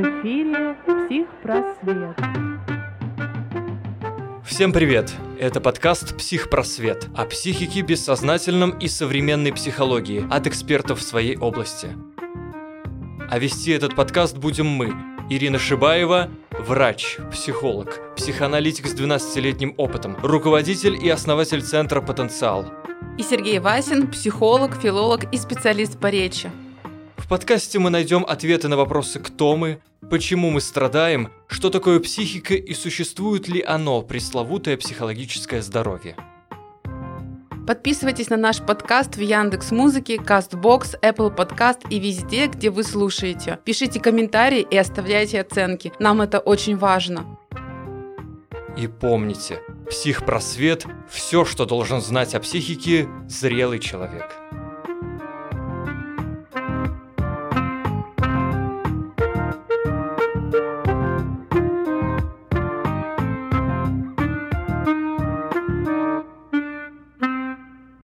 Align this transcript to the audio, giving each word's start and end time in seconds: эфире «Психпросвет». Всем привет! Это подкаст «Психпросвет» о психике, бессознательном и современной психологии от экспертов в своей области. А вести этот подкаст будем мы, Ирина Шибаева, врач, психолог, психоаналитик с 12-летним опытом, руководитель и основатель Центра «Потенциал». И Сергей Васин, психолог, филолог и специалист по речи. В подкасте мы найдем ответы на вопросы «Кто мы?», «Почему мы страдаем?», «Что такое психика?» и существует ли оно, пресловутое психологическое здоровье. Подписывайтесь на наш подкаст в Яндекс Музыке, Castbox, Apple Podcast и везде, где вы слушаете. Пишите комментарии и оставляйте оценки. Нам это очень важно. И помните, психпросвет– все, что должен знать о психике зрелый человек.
эфире 0.00 0.76
«Психпросвет». 0.86 2.16
Всем 4.44 4.72
привет! 4.72 5.12
Это 5.38 5.60
подкаст 5.60 6.16
«Психпросвет» 6.16 7.08
о 7.14 7.26
психике, 7.26 7.82
бессознательном 7.82 8.70
и 8.78 8.88
современной 8.88 9.52
психологии 9.52 10.26
от 10.30 10.46
экспертов 10.46 11.00
в 11.00 11.02
своей 11.02 11.36
области. 11.36 11.88
А 13.28 13.38
вести 13.38 13.72
этот 13.72 13.94
подкаст 13.94 14.38
будем 14.38 14.66
мы, 14.66 14.92
Ирина 15.28 15.58
Шибаева, 15.58 16.30
врач, 16.50 17.18
психолог, 17.30 18.00
психоаналитик 18.16 18.86
с 18.86 18.94
12-летним 18.94 19.74
опытом, 19.76 20.16
руководитель 20.22 20.96
и 20.96 21.10
основатель 21.10 21.62
Центра 21.62 22.00
«Потенциал». 22.00 22.72
И 23.18 23.22
Сергей 23.22 23.58
Васин, 23.58 24.08
психолог, 24.08 24.80
филолог 24.80 25.30
и 25.32 25.36
специалист 25.36 25.98
по 25.98 26.06
речи. 26.06 26.50
В 27.30 27.32
подкасте 27.32 27.78
мы 27.78 27.90
найдем 27.90 28.24
ответы 28.26 28.66
на 28.66 28.76
вопросы 28.76 29.20
«Кто 29.20 29.56
мы?», 29.56 29.80
«Почему 30.10 30.50
мы 30.50 30.60
страдаем?», 30.60 31.30
«Что 31.46 31.70
такое 31.70 32.00
психика?» 32.00 32.54
и 32.54 32.74
существует 32.74 33.46
ли 33.46 33.62
оно, 33.62 34.02
пресловутое 34.02 34.76
психологическое 34.76 35.62
здоровье. 35.62 36.16
Подписывайтесь 37.68 38.30
на 38.30 38.36
наш 38.36 38.58
подкаст 38.58 39.14
в 39.14 39.20
Яндекс 39.20 39.70
Музыке, 39.70 40.16
Castbox, 40.16 41.00
Apple 41.02 41.32
Podcast 41.32 41.88
и 41.88 42.00
везде, 42.00 42.48
где 42.48 42.68
вы 42.68 42.82
слушаете. 42.82 43.60
Пишите 43.64 44.00
комментарии 44.00 44.66
и 44.68 44.76
оставляйте 44.76 45.40
оценки. 45.40 45.92
Нам 46.00 46.22
это 46.22 46.40
очень 46.40 46.76
важно. 46.76 47.38
И 48.76 48.88
помните, 48.88 49.60
психпросвет– 49.88 50.84
все, 51.08 51.44
что 51.44 51.64
должен 51.64 52.00
знать 52.00 52.34
о 52.34 52.40
психике 52.40 53.08
зрелый 53.28 53.78
человек. 53.78 54.36